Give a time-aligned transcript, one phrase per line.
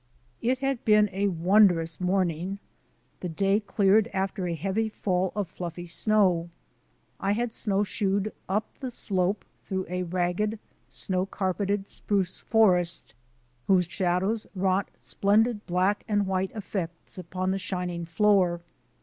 [0.41, 2.57] It had been a wondrous morning.
[3.19, 6.49] The day cleared after a heavy fall of fluffy snow.
[7.19, 10.57] I hid snowshoed up the slope through a ragged,
[10.89, 13.13] snow carpeted spruce forest,
[13.67, 18.61] whose shadows wrought splendid black and white effects upon the shining floor.